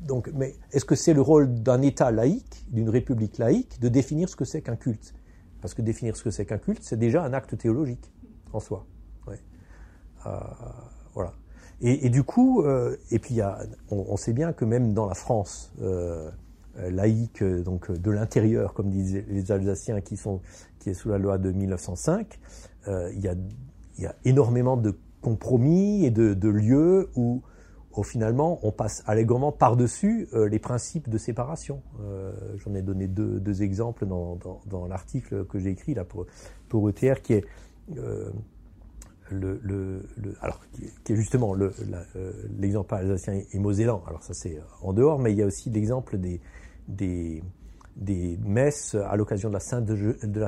donc, 0.02 0.30
mais 0.34 0.56
est-ce 0.72 0.84
que 0.84 0.94
c'est 0.94 1.14
le 1.14 1.20
rôle 1.20 1.62
d'un 1.62 1.80
État 1.82 2.10
laïque, 2.10 2.66
d'une 2.70 2.90
république 2.90 3.38
laïque, 3.38 3.80
de 3.80 3.88
définir 3.88 4.28
ce 4.28 4.36
que 4.36 4.44
c'est 4.44 4.62
qu'un 4.62 4.76
culte? 4.76 5.14
Parce 5.60 5.72
que 5.72 5.82
définir 5.82 6.16
ce 6.16 6.22
que 6.22 6.30
c'est 6.30 6.44
qu'un 6.44 6.58
culte, 6.58 6.82
c'est 6.82 6.98
déjà 6.98 7.24
un 7.24 7.32
acte 7.32 7.56
théologique 7.56 8.12
en 8.52 8.60
soi. 8.60 8.86
Euh, 10.26 10.40
voilà. 11.12 11.34
Et, 11.86 12.08
du 12.08 12.22
coup, 12.22 12.62
euh, 12.62 12.96
et 13.10 13.18
puis 13.18 13.40
on, 13.90 14.16
sait 14.16 14.32
bien 14.32 14.54
que 14.54 14.64
même 14.64 14.94
dans 14.94 15.04
la 15.06 15.14
France 15.14 15.70
euh, 15.82 16.30
laïque, 16.76 17.44
donc 17.44 17.92
de 17.92 18.10
l'intérieur, 18.10 18.72
comme 18.72 18.88
disaient 18.88 19.26
les 19.28 19.52
Alsaciens, 19.52 20.00
qui 20.00 20.16
sont 20.16 20.40
qui 20.78 20.90
est 20.90 20.94
sous 20.94 21.10
la 21.10 21.18
loi 21.18 21.36
de 21.36 21.52
1905, 21.52 22.38
il 22.86 23.20
y, 23.20 23.28
a, 24.06 24.14
énormément 24.24 24.78
de 24.78 24.96
compromis 25.20 26.06
et 26.06 26.10
de 26.10 26.48
lieux 26.48 27.10
où 27.16 27.42
finalement 28.02 28.58
on 28.62 28.72
passe 28.72 29.04
allègrement 29.06 29.52
par-dessus 29.52 30.28
euh, 30.34 30.48
les 30.48 30.58
principes 30.58 31.08
de 31.08 31.18
séparation. 31.18 31.82
Euh, 32.00 32.32
j'en 32.56 32.74
ai 32.74 32.82
donné 32.82 33.06
deux, 33.06 33.62
exemples 33.62 34.06
dans, 34.06 34.86
l'article 34.88 35.44
que 35.44 35.58
j'ai 35.58 35.70
écrit 35.70 35.94
là 35.94 36.04
pour, 36.04 36.26
pour 36.68 36.88
ETR 36.88 37.22
qui 37.22 37.34
est 37.34 37.44
euh, 37.98 38.30
alors 40.40 40.60
qui 41.04 41.12
est 41.12 41.16
justement 41.16 41.54
l'exemple 42.58 42.94
alsacien 42.94 43.40
et 43.52 43.58
mosellan. 43.58 44.02
Alors 44.06 44.22
ça 44.22 44.34
c'est 44.34 44.58
en 44.82 44.92
dehors, 44.92 45.18
mais 45.18 45.32
il 45.32 45.38
y 45.38 45.42
a 45.42 45.46
aussi 45.46 45.70
l'exemple 45.70 46.18
des, 46.18 46.40
des, 46.88 47.42
des 47.96 48.38
messes 48.44 48.94
à 48.94 49.16
l'occasion 49.16 49.48
de 49.48 49.54
la 49.54 49.60
Sainte 49.60 49.90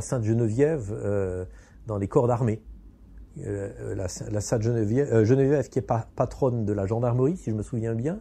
Sainte 0.01 0.25
Geneviève 0.25 0.95
dans 1.87 1.99
les 1.99 2.09
corps 2.09 2.27
d'armée. 2.27 2.61
Euh, 3.45 3.95
la, 3.95 4.41
Sainte 4.41 4.63
Geneviève, 4.63 5.13
euh, 5.13 5.25
Geneviève, 5.25 5.69
qui 5.69 5.79
est 5.79 5.87
patronne 6.17 6.65
de 6.65 6.73
la 6.73 6.87
gendarmerie, 6.87 7.37
si 7.37 7.51
je 7.51 7.55
me 7.55 7.63
souviens 7.63 7.95
bien, 7.95 8.21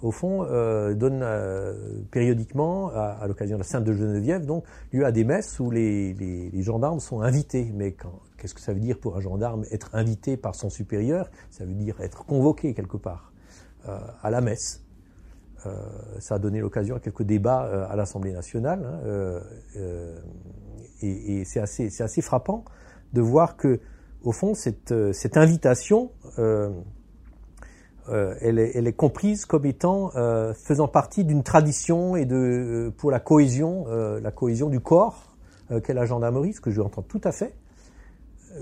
au 0.00 0.12
fond, 0.12 0.44
euh, 0.44 0.94
donne 0.94 1.20
euh, 1.22 2.02
périodiquement, 2.10 2.90
à, 2.90 3.26
l'occasion 3.26 3.56
de 3.56 3.62
la 3.62 3.66
Sainte 3.66 3.84
de 3.84 3.92
Geneviève, 3.92 4.44
donc, 4.44 4.64
lieu 4.92 5.04
à 5.04 5.12
des 5.12 5.24
messes 5.24 5.58
où 5.58 5.70
les, 5.70 6.14
les, 6.14 6.50
les 6.50 6.62
gendarmes 6.62 7.00
sont 7.00 7.20
invités. 7.20 7.72
Mais 7.74 7.96
qu'est-ce 8.44 8.54
que 8.54 8.60
ça 8.60 8.74
veut 8.74 8.80
dire 8.80 8.98
pour 8.98 9.16
un 9.16 9.20
gendarme 9.20 9.64
être 9.70 9.88
invité 9.94 10.36
par 10.36 10.54
son 10.54 10.68
supérieur? 10.68 11.30
Ça 11.50 11.64
veut 11.64 11.72
dire 11.72 11.98
être 12.02 12.26
convoqué 12.26 12.74
quelque 12.74 12.98
part 12.98 13.32
euh, 13.88 13.98
à 14.22 14.30
la 14.30 14.42
messe. 14.42 14.82
ça 16.18 16.34
a 16.34 16.38
donné 16.38 16.60
l'occasion 16.60 16.94
à 16.94 17.00
quelques 17.00 17.22
débats 17.22 17.88
à 17.88 17.96
l'Assemblée 17.96 18.34
nationale, 18.34 18.84
hein, 18.84 19.40
et, 21.00 21.42
c'est 21.46 21.60
assez, 21.60 22.20
frappant 22.20 22.66
de 23.14 23.22
voir 23.22 23.56
que 23.56 23.80
au 24.22 24.32
fond, 24.32 24.52
cette, 24.52 24.92
euh, 24.92 25.12
invitation, 25.36 26.10
euh, 26.38 26.68
euh, 28.10 28.34
elle, 28.42 28.58
est, 28.58 28.92
comprise 28.92 29.46
comme 29.46 29.64
étant 29.64 30.10
euh, 30.14 30.52
faisant 30.52 30.88
partie 30.88 31.24
d'une 31.24 31.42
tradition 31.42 32.16
et 32.16 32.26
de 32.26 32.36
euh, 32.36 32.90
pour 32.90 33.10
la 33.10 33.18
cohésion, 33.18 33.86
la 33.88 34.30
cohésion 34.30 34.68
du 34.68 34.80
corps 34.80 35.36
qu'est 35.82 35.94
la 35.94 36.04
gendarmerie, 36.04 36.52
ce 36.52 36.60
que 36.60 36.70
je 36.70 36.82
entends 36.82 37.00
tout 37.00 37.22
à 37.24 37.32
fait. 37.32 37.54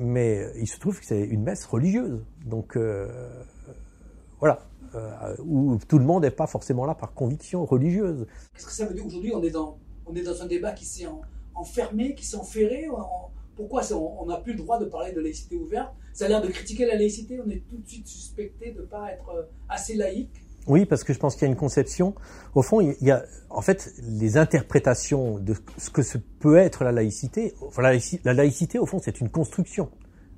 Mais 0.01 0.47
il 0.57 0.67
se 0.67 0.79
trouve 0.79 0.99
que 0.99 1.05
c'est 1.05 1.21
une 1.21 1.43
messe 1.43 1.65
religieuse, 1.67 2.25
donc 2.47 2.79
voilà, 4.41 4.67
où 5.45 5.79
tout 5.89 5.99
le 5.99 6.05
monde 6.05 6.23
n'est 6.23 6.31
pas 6.31 6.47
forcément 6.47 6.87
là 6.87 6.95
par 6.95 7.13
conviction 7.13 7.65
religieuse. 7.65 8.27
Qu'est-ce 8.55 8.67
que 8.67 8.73
ça 8.73 8.87
veut 8.87 8.95
dire 8.95 9.07
aujourd'hui 9.07 9.33
On 9.35 9.43
est 9.43 9.51
dans 9.51 9.79
on 10.07 10.15
est 10.15 10.23
dans 10.23 10.43
un 10.43 10.47
débat 10.47 10.73
qui 10.73 10.85
s'est 10.85 11.07
enfermé, 11.55 12.15
qui 12.15 12.25
s'est 12.25 12.37
enferré. 12.37 12.89
Pourquoi 13.55 13.83
on 13.93 14.27
n'a 14.27 14.39
plus 14.39 14.53
le 14.53 14.59
droit 14.59 14.79
de 14.79 14.87
parler 14.87 15.13
de 15.13 15.21
laïcité 15.21 15.57
ouverte? 15.57 15.93
Ça 16.13 16.27
a 16.27 16.29
l'air 16.29 16.43
de 16.43 16.49
critiquer 16.49 16.87
la 16.87 16.97
laïcité, 16.97 17.41
on 17.45 17.49
est 17.49 17.63
tout 17.69 17.79
de 17.79 17.89
suite 17.89 18.07
suspecté 18.07 18.73
de 18.73 18.81
ne 18.81 18.87
pas 18.87 19.13
être 19.13 19.31
euh, 19.31 19.43
assez 19.69 19.95
laïque. 19.95 20.42
Oui, 20.67 20.87
parce 20.87 21.03
que 21.05 21.13
je 21.13 21.19
pense 21.19 21.35
qu'il 21.35 21.43
y 21.43 21.49
a 21.49 21.53
une 21.53 21.59
conception. 21.59 22.15
Au 22.55 22.63
fond, 22.63 22.81
il 22.81 22.97
y 23.01 23.11
a 23.11 23.25
en 23.51 23.63
fait 23.63 23.93
les 24.03 24.37
interprétations 24.37 25.39
de 25.39 25.55
ce 25.77 25.91
que 25.91 26.03
peut 26.39 26.57
être 26.57 26.85
la 26.85 26.93
laïcité. 26.93 27.55
La, 27.79 28.33
laïcité, 28.33 28.79
au 28.79 28.87
fond, 28.87 29.01
c'est 29.03 29.21
une 29.21 29.29
construction 29.29 29.91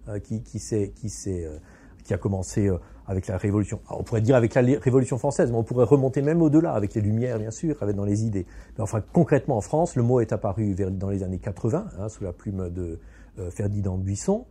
euh, 0.09 0.19
qui, 0.19 0.43
qui, 0.43 0.59
qui, 0.59 1.13
euh, 1.29 1.59
qui 2.05 2.15
a 2.15 2.19
commencé 2.19 2.69
euh, 2.69 2.79
avec 3.07 3.27
la 3.27 3.37
Révolution. 3.37 3.81
on 3.91 4.03
pourrait 4.03 4.21
dire 4.21 4.37
avec 4.37 4.55
la 4.55 4.63
Révolution 4.81 5.19
française, 5.19 5.51
mais 5.51 5.59
on 5.59 5.65
pourrait 5.65 5.85
remonter 5.85 6.23
même 6.23 6.41
au-delà, 6.41 6.73
avec 6.73 6.95
les 6.95 7.01
Lumières, 7.01 7.39
bien 7.39 7.51
sûr, 7.51 7.77
avec 7.81 7.97
dans 7.97 8.05
les 8.05 8.25
idées. 8.25 8.47
Mais 8.77 8.83
enfin, 8.83 9.03
concrètement, 9.13 9.57
en 9.57 9.61
France, 9.61 9.97
le 9.97 10.03
mot 10.03 10.21
est 10.21 10.33
apparu 10.33 10.73
vers, 10.73 10.91
dans 10.91 11.11
les 11.11 11.23
années 11.23 11.39
80, 11.39 11.87
hein, 11.99 12.09
sous 12.09 12.25
la 12.25 12.33
plume 12.33 12.71
de 12.71 12.99
euh, 13.39 13.51
Ferdinand 13.51 13.99
Buisson, 13.99 14.47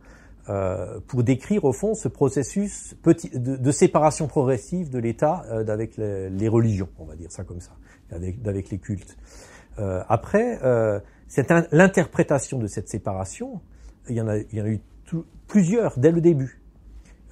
euh, 0.48 1.00
pour 1.06 1.22
décrire, 1.22 1.64
au 1.64 1.72
fond, 1.72 1.94
ce 1.94 2.08
processus 2.08 2.94
petit, 3.02 3.30
de, 3.34 3.70
séparation 3.70 4.26
progressive 4.26 4.90
de 4.90 4.98
l'État 4.98 5.44
euh, 5.50 5.64
d'avec 5.64 5.96
les, 5.96 6.48
religions, 6.48 6.88
on 6.98 7.06
va 7.06 7.16
dire 7.16 7.32
ça 7.32 7.44
comme 7.44 7.60
ça, 7.60 7.72
avec, 8.10 8.70
les 8.70 8.78
cultes. 8.78 9.16
Euh, 9.78 10.02
après, 10.08 10.60
c'est 11.28 11.50
l'interprétation 11.72 12.58
de 12.58 12.66
cette 12.66 12.88
séparation, 12.88 13.60
il 14.08 14.16
y 14.16 14.20
en 14.20 14.28
a, 14.28 14.36
il 14.36 14.54
y 14.54 14.60
en 14.60 14.66
a 14.66 14.68
eu 14.68 14.80
plusieurs 15.46 15.98
dès 15.98 16.10
le 16.10 16.20
début. 16.20 16.60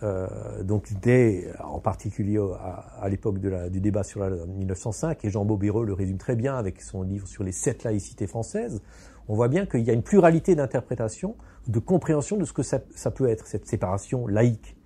Euh, 0.03 0.63
donc 0.63 0.93
dès, 1.01 1.53
en 1.63 1.79
particulier 1.79 2.39
à, 2.39 3.09
l'époque 3.09 3.39
du 3.39 3.81
débat 3.81 4.03
sur 4.03 4.21
la 4.21 4.31
1905, 4.31 5.25
et 5.25 5.31
Jean 5.31 5.45
Bobéreux 5.45 5.87
le 5.87 5.93
résume 5.93 6.19
très 6.19 6.35
bien 6.35 6.57
avec 6.57 6.81
son 6.83 7.03
livre 7.03 7.29
sur 7.29 7.45
les 7.45 7.53
sept 7.53 7.85
laïcités 7.85 8.27
françaises, 8.27 8.83
on 9.29 9.35
voit 9.35 9.49
bien 9.49 9.67
qu'il 9.67 9.83
y 9.83 9.91
a 9.91 9.93
une 9.93 10.03
pluralité 10.03 10.55
d'interprétations, 10.57 11.37
de 11.69 11.79
compréhension 11.79 12.37
de 12.37 12.45
ce 12.45 12.53
que 12.53 12.63
ça, 12.63 12.81
peut 13.11 13.29
être, 13.29 13.47
cette 13.47 13.67
séparation 13.67 14.27
laïque, 14.27 14.77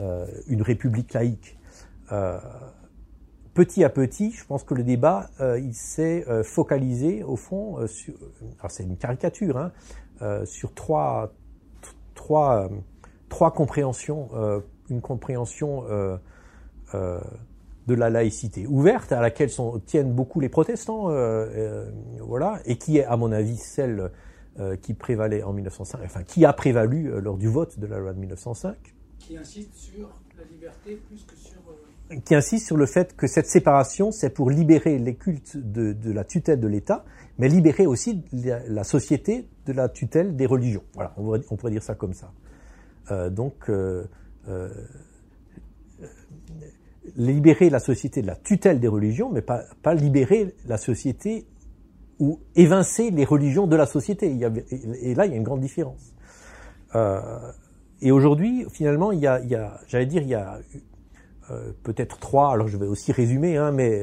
euh, 0.00 0.26
une 0.48 0.62
république 0.62 1.12
laïque. 1.12 1.56
Euh, 2.10 2.38
petit 3.54 3.84
à 3.84 3.90
petit, 3.90 4.32
je 4.32 4.44
pense 4.44 4.64
que 4.64 4.74
le 4.74 4.82
débat, 4.82 5.30
il 5.40 5.74
s'est 5.74 6.24
focalisé 6.42 7.22
au 7.22 7.36
fond 7.36 7.86
sur, 7.86 8.14
alors 8.58 8.72
c'est 8.72 8.82
une 8.82 8.96
caricature, 8.96 9.56
hein, 9.56 10.44
sur 10.44 10.74
trois, 10.74 11.32
trois 12.16 12.68
trois 13.34 13.50
compréhensions, 13.50 14.28
euh, 14.34 14.60
une 14.90 15.00
compréhension 15.00 15.82
euh, 15.90 16.16
euh, 16.94 17.18
de 17.88 17.94
la 17.94 18.08
laïcité 18.08 18.64
ouverte 18.64 19.10
à 19.10 19.20
laquelle 19.20 19.50
sont, 19.50 19.80
tiennent 19.80 20.12
beaucoup 20.12 20.38
les 20.38 20.48
protestants, 20.48 21.08
voilà, 22.20 22.60
et 22.64 22.78
qui 22.78 22.98
est 22.98 23.04
à 23.04 23.16
mon 23.16 23.32
avis 23.32 23.56
celle 23.56 24.12
qui 24.82 24.94
prévalait 24.94 25.42
en 25.42 25.52
1905, 25.52 26.00
enfin 26.04 26.22
qui 26.22 26.44
a 26.44 26.52
prévalu 26.52 27.10
lors 27.20 27.36
du 27.36 27.48
vote 27.48 27.80
de 27.80 27.86
la 27.88 27.98
loi 27.98 28.12
de 28.12 28.20
1905. 28.20 28.76
Qui 29.18 29.36
insiste 29.36 29.74
sur 29.74 30.08
la 30.38 30.44
liberté 30.44 31.02
plus 31.08 31.24
que 31.24 31.34
sur 31.34 31.58
qui 32.24 32.34
insiste 32.34 32.66
sur 32.66 32.76
le 32.76 32.86
fait 32.86 33.16
que 33.16 33.26
cette 33.26 33.46
séparation, 33.46 34.12
c'est 34.12 34.30
pour 34.30 34.50
libérer 34.50 34.98
les 34.98 35.16
cultes 35.16 35.56
de, 35.56 35.92
de 35.92 36.12
la 36.12 36.22
tutelle 36.22 36.60
de 36.60 36.68
l'État, 36.68 37.04
mais 37.38 37.48
libérer 37.48 37.86
aussi 37.86 38.22
la, 38.32 38.60
la, 38.68 38.84
société 38.84 39.48
de 39.66 39.72
la 39.72 39.88
tutelle 39.88 40.36
des 40.36 40.46
religions. 40.46 40.84
Voilà, 40.94 41.14
on, 41.16 41.32
on 41.50 41.56
pourrait 41.56 41.72
dire 41.72 41.82
ça 41.82 41.94
comme 41.94 42.12
ça. 42.12 42.30
Euh, 43.10 43.30
donc, 43.30 43.68
euh, 43.68 44.04
euh, 44.48 44.68
libérer 47.16 47.68
la 47.68 47.80
société 47.80 48.22
de 48.22 48.26
la 48.26 48.36
tutelle 48.36 48.80
des 48.80 48.88
religions, 48.88 49.30
mais 49.30 49.42
pas, 49.42 49.66
libérer 49.94 50.54
la 50.66 50.78
société 50.78 51.46
ou 52.18 52.40
évincer 52.56 53.10
les 53.10 53.24
religions 53.24 53.66
de 53.66 53.76
la 53.76 53.86
société. 53.86 54.38
Et 55.02 55.14
là, 55.14 55.26
il 55.26 55.32
y 55.32 55.34
a 55.34 55.36
une 55.36 55.42
grande 55.42 55.60
différence. 55.60 56.14
Et 58.00 58.10
aujourd'hui, 58.10 58.64
finalement, 58.70 59.12
il 59.12 59.20
y 59.20 59.26
a, 59.26 59.80
j'allais 59.86 60.06
dire, 60.06 60.22
il 60.22 60.28
y 60.28 60.34
a 60.34 60.60
peut-être 61.82 62.18
trois. 62.20 62.52
Alors, 62.52 62.68
je 62.68 62.78
vais 62.78 62.86
aussi 62.86 63.12
résumer, 63.12 63.58
hein, 63.58 63.70
mais 63.70 64.02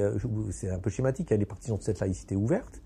c'est 0.52 0.70
un 0.70 0.80
peu 0.80 0.90
schématique. 0.90 1.30
Il 1.32 1.34
y 1.34 1.36
a 1.36 1.38
les 1.38 1.46
partisans 1.46 1.78
de 1.78 1.84
cette 1.84 2.02
laïcité 2.02 2.36
ouverte. 2.36 2.82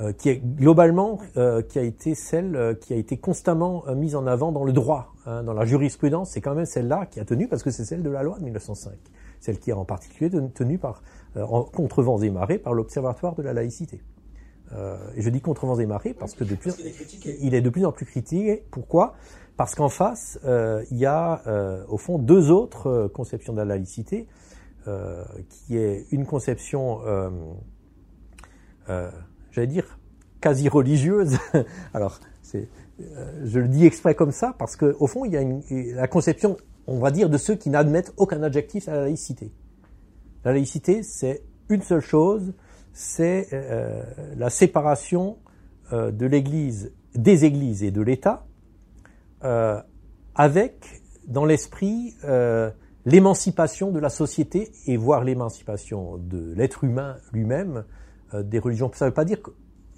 Euh, 0.00 0.12
qui 0.12 0.28
est 0.28 0.36
globalement 0.36 1.18
euh, 1.36 1.60
qui 1.60 1.76
a 1.76 1.82
été 1.82 2.14
celle 2.14 2.54
euh, 2.54 2.72
qui 2.72 2.92
a 2.92 2.96
été 2.96 3.16
constamment 3.16 3.82
mise 3.96 4.14
en 4.14 4.28
avant 4.28 4.52
dans 4.52 4.62
le 4.62 4.72
droit, 4.72 5.12
hein, 5.26 5.42
dans 5.42 5.54
la 5.54 5.64
jurisprudence. 5.64 6.30
C'est 6.30 6.40
quand 6.40 6.54
même 6.54 6.66
celle-là 6.66 7.06
qui 7.06 7.18
a 7.18 7.24
tenu 7.24 7.48
parce 7.48 7.64
que 7.64 7.72
c'est 7.72 7.84
celle 7.84 8.04
de 8.04 8.10
la 8.10 8.22
loi 8.22 8.38
de 8.38 8.44
1905, 8.44 8.92
celle 9.40 9.58
qui 9.58 9.70
est 9.70 9.72
en 9.72 9.84
particulier 9.84 10.30
tenue 10.54 10.78
par 10.78 11.02
en, 11.34 11.64
contre 11.64 12.04
vents 12.04 12.20
et 12.20 12.30
marées 12.30 12.58
par 12.58 12.74
l'Observatoire 12.74 13.34
de 13.34 13.42
la 13.42 13.52
laïcité. 13.52 14.00
et 15.16 15.20
je 15.20 15.30
dis 15.30 15.40
contre 15.40 15.66
vents 15.66 15.80
et 15.80 15.86
marées 15.86 16.14
parce 16.14 16.34
que 16.34 16.44
depuis 16.44 16.70
il 17.40 17.54
est 17.54 17.60
de 17.60 17.70
plus 17.70 17.84
en 17.84 17.90
plus 17.90 18.06
critiqué. 18.06 18.64
Pourquoi? 18.70 19.14
Parce 19.56 19.74
qu'en 19.74 19.88
face, 19.88 20.38
il 20.44 20.96
y 20.96 21.06
a 21.06 21.42
au 21.88 21.96
fond 21.96 22.18
deux 22.18 22.52
autres 22.52 23.08
conceptions 23.12 23.52
de 23.52 23.58
la 23.58 23.64
laïcité, 23.64 24.28
qui 25.48 25.76
est 25.76 26.06
une 26.12 26.24
conception 26.24 27.00
j'allais 29.58 29.72
dire, 29.72 29.98
quasi 30.40 30.68
religieuse. 30.68 31.36
Alors, 31.94 32.20
c'est 32.42 32.68
je 33.44 33.60
le 33.60 33.68
dis 33.68 33.86
exprès 33.86 34.14
comme 34.14 34.32
ça 34.32 34.54
parce 34.58 34.76
que 34.76 34.96
au 34.98 35.06
fond, 35.06 35.24
il 35.24 35.32
y 35.32 35.36
a 35.36 35.40
une, 35.40 35.62
la 35.94 36.08
conception, 36.08 36.56
on 36.86 36.98
va 36.98 37.10
dire, 37.10 37.30
de 37.30 37.38
ceux 37.38 37.54
qui 37.54 37.70
n'admettent 37.70 38.12
aucun 38.16 38.42
adjectif 38.42 38.88
à 38.88 38.94
la 38.94 39.02
laïcité. 39.02 39.52
La 40.44 40.52
laïcité, 40.52 41.02
c'est 41.02 41.42
une 41.68 41.82
seule 41.82 42.00
chose, 42.00 42.54
c'est 42.92 43.48
euh, 43.52 44.02
la 44.36 44.50
séparation 44.50 45.38
euh, 45.92 46.10
de 46.10 46.26
l'Église, 46.26 46.92
des 47.14 47.44
Églises 47.44 47.82
et 47.82 47.90
de 47.90 48.02
l'État, 48.02 48.46
euh, 49.44 49.80
avec 50.34 51.02
dans 51.26 51.44
l'esprit 51.44 52.14
euh, 52.24 52.70
l'émancipation 53.04 53.90
de 53.90 53.98
la 53.98 54.08
société 54.08 54.72
et 54.86 54.96
voire 54.96 55.22
l'émancipation 55.22 56.16
de 56.18 56.52
l'être 56.54 56.84
humain 56.84 57.16
lui-même 57.32 57.78
euh, 57.78 57.82
des 58.34 58.58
religions. 58.58 58.90
Ça 58.94 59.06
ne 59.06 59.10
veut 59.10 59.14
pas 59.14 59.24
dire 59.24 59.42
que 59.42 59.50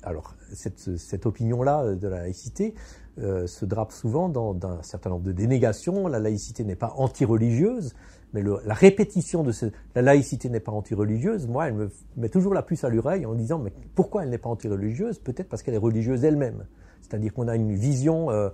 alors 0.02 0.34
cette, 0.52 0.96
cette 0.96 1.26
opinion-là 1.26 1.94
de 1.94 2.08
la 2.08 2.20
laïcité 2.20 2.74
euh, 3.18 3.46
se 3.46 3.64
drape 3.64 3.92
souvent 3.92 4.28
dans, 4.28 4.54
dans, 4.54 4.70
un 4.70 4.82
certain 4.82 5.10
nombre 5.10 5.24
de 5.24 5.32
dénégations. 5.32 6.06
La 6.06 6.18
laïcité 6.18 6.64
n'est 6.64 6.76
pas 6.76 6.94
anti-religieuse, 6.96 7.94
mais 8.32 8.42
le, 8.42 8.58
la 8.64 8.74
répétition 8.74 9.42
de 9.42 9.52
la 9.94 10.02
laïcité 10.02 10.48
n'est 10.48 10.60
pas 10.60 10.72
anti-religieuse, 10.72 11.46
moi, 11.46 11.68
elle 11.68 11.74
me 11.74 11.90
met 12.16 12.28
toujours 12.28 12.54
la 12.54 12.62
puce 12.62 12.84
à 12.84 12.88
l'oreille 12.88 13.26
en 13.26 13.34
disant 13.34 13.58
mais 13.58 13.72
pourquoi 13.94 14.22
elle 14.22 14.30
n'est 14.30 14.38
pas 14.38 14.48
anti-religieuse? 14.48 15.18
Peut-être 15.18 15.48
parce 15.48 15.62
qu'elle 15.62 15.74
est 15.74 15.78
religieuse 15.78 16.24
elle-même. 16.24 16.66
C'est-à-dire 17.02 17.34
qu'on 17.34 17.48
a 17.48 17.56
une 17.56 17.74
vision, 17.74 18.30
euh, 18.30 18.50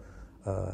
euh, 0.46 0.66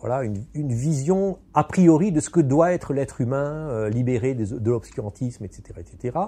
voilà, 0.00 0.24
une, 0.24 0.44
une, 0.54 0.72
vision 0.72 1.38
a 1.52 1.64
priori 1.64 2.12
de 2.12 2.20
ce 2.20 2.30
que 2.30 2.40
doit 2.40 2.72
être 2.72 2.94
l'être 2.94 3.20
humain 3.20 3.68
euh, 3.68 3.90
libéré 3.90 4.34
de, 4.34 4.44
de 4.44 4.70
l'obscurantisme, 4.70 5.44
etc., 5.44 5.62
etc. 5.78 6.18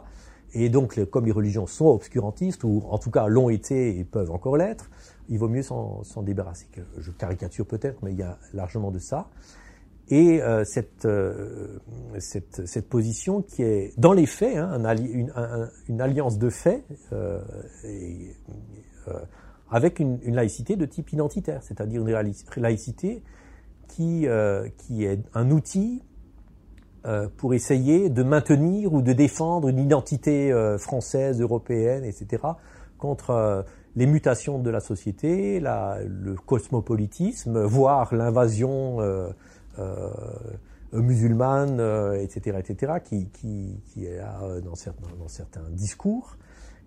Et 0.55 0.69
donc, 0.69 1.03
comme 1.11 1.26
les 1.26 1.33
religions 1.33 1.67
sont 1.67 1.87
obscurantistes, 1.87 2.65
ou 2.65 2.83
en 2.88 2.99
tout 2.99 3.11
cas 3.11 3.26
l'ont 3.26 3.50
été 3.50 3.99
et 3.99 4.05
peuvent 4.05 4.31
encore 4.31 4.57
l'être, 4.57 4.91
il 5.29 5.38
vaut 5.38 5.49
mieux 5.49 5.62
s'en 5.62 6.03
débarrasser. 6.23 6.67
Je 6.99 7.11
caricature 7.11 7.67
peut-être, 7.67 8.03
mais 8.03 8.12
il 8.12 8.19
y 8.19 8.23
a 8.23 8.38
largement 8.55 8.91
de 8.91 8.99
ça. 8.99 9.29
Et 10.09 10.41
euh, 10.41 10.62
cette, 10.65 11.05
euh, 11.05 11.79
cette, 12.21 12.65
cette, 12.67 12.88
position 12.88 13.43
qui 13.43 13.65
est, 13.65 13.99
dans 13.99 14.12
les 14.12 14.26
faits, 14.26 14.57
hein, 14.57 14.85
un, 14.85 14.97
une, 14.97 15.33
un, 15.35 15.69
une, 15.88 16.00
alliance 16.00 16.38
de 16.38 16.49
faits, 16.49 16.85
euh, 17.12 17.41
euh, 19.09 19.12
avec 19.69 19.99
une, 19.99 20.21
une, 20.23 20.37
laïcité 20.37 20.76
de 20.76 20.87
type 20.87 21.12
identitaire, 21.12 21.61
c'est-à-dire 21.65 22.07
une 22.07 22.17
laïcité 22.57 23.25
qui, 23.88 24.29
euh, 24.29 24.69
qui 24.79 25.05
est 25.05 25.21
un 25.35 25.50
outil 25.50 26.03
pour 27.37 27.55
essayer 27.55 28.09
de 28.09 28.23
maintenir 28.23 28.93
ou 28.93 29.03
de 29.03 29.13
défendre 29.13 29.69
une 29.69 29.79
identité 29.79 30.53
française, 30.79 31.41
européenne, 31.41 32.05
etc., 32.05 32.43
contre 32.99 33.65
les 33.97 34.07
mutations 34.07 34.59
de 34.59 34.71
la 34.71 34.81
société, 34.81 35.59
le 35.59 36.35
cosmopolitisme, 36.35 37.63
voire 37.65 38.15
l'invasion 38.15 39.01
euh, 39.01 39.31
euh, 39.79 40.11
musulmane, 40.93 41.81
euh, 41.81 42.23
etc., 42.23 42.59
etc., 42.59 42.93
qui, 43.03 43.29
qui, 43.31 44.07
est 44.07 44.21
dans 44.63 45.29
certains 45.29 45.69
discours, 45.71 46.37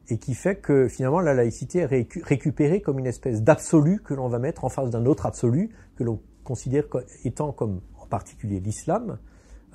et 0.07 0.17
qui 0.17 0.35
fait 0.35 0.55
que 0.55 0.87
finalement 0.87 1.19
la 1.19 1.33
laïcité 1.33 1.79
est 1.79 1.85
récupérée 2.23 2.81
comme 2.81 2.99
une 2.99 3.07
espèce 3.07 3.43
d'absolu 3.43 4.01
que 4.03 4.13
l'on 4.13 4.27
va 4.27 4.39
mettre 4.39 4.63
en 4.63 4.69
face 4.69 4.89
d'un 4.89 5.05
autre 5.05 5.25
absolu 5.25 5.69
que 5.95 6.03
l'on 6.03 6.19
considère 6.43 6.85
étant 7.25 7.51
comme 7.51 7.81
en 7.99 8.07
particulier 8.07 8.59
l'islam, 8.59 9.17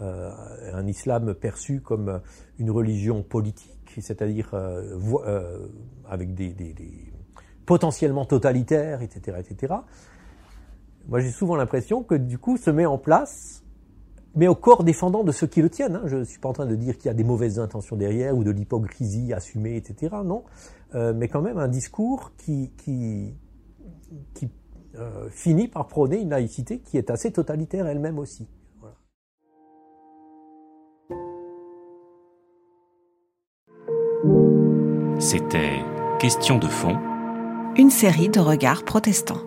euh, 0.01 0.31
un 0.73 0.87
islam 0.87 1.35
perçu 1.35 1.81
comme 1.81 2.21
une 2.59 2.71
religion 2.71 3.23
politique, 3.23 3.99
c'est-à-dire 4.01 4.51
euh, 4.55 4.99
euh, 5.27 5.69
avec 6.09 6.35
des, 6.35 6.55
potentiellement 7.67 8.25
totalitaires, 8.25 9.03
etc., 9.03 9.39
etc. 9.39 9.75
Moi, 11.09 11.21
j'ai 11.21 11.31
souvent 11.31 11.57
l'impression 11.57 12.03
que 12.03 12.15
du 12.15 12.39
coup 12.39 12.57
se 12.57 12.71
met 12.71 12.87
en 12.87 12.99
place, 12.99 13.63
mais 14.35 14.49
au 14.49 14.55
corps 14.55 14.85
défendant 14.85 15.23
de 15.23 15.33
ceux 15.33 15.47
qui 15.47 15.63
le 15.63 15.71
tiennent. 15.71 15.97
Hein. 15.97 16.03
Je 16.07 16.17
ne 16.17 16.25
suis 16.25 16.41
pas 16.41 16.49
en 16.49 16.55
train 16.55 16.67
de 16.67 16.77
dire 16.77 16.97
qu'il 16.97 17.07
y 17.07 17.11
a 17.11 17.15
des 17.15 17.25
mauvaises 17.25 17.59
intentions 17.59 17.97
derrière 17.97 18.37
ou 18.37 18.43
de 18.43 18.50
l'hypocrisie 18.50 19.33
assumée, 19.33 19.76
etc. 19.76 20.17
Non, 20.25 20.45
euh, 20.95 21.13
mais 21.15 21.28
quand 21.28 21.43
même 21.43 21.59
un 21.59 21.69
discours 21.69 22.33
qui 22.37 22.73
euh, 24.97 25.28
finit 25.28 25.67
par 25.67 25.89
prôner 25.89 26.21
une 26.21 26.30
laïcité 26.30 26.78
qui 26.78 26.99
est 26.99 27.11
assez 27.11 27.33
totalitaire 27.33 27.89
elle-même 27.89 28.17
aussi. 28.19 28.47
C'était 35.25 35.82
Question 36.21 36.58
de 36.58 36.67
fond. 36.67 36.99
Une 37.76 37.89
série 37.89 38.28
de 38.28 38.41
regards 38.41 38.84
protestants. 38.84 39.41